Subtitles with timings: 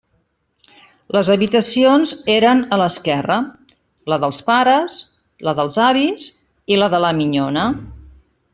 [1.15, 3.37] Les habitacions eren a l'esquerra:
[4.13, 4.97] la dels pares,
[5.49, 6.27] la dels avis
[6.77, 7.69] i la de la minyona.